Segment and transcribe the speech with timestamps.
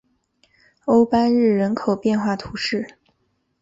[0.85, 2.97] 欧班日人口变化图示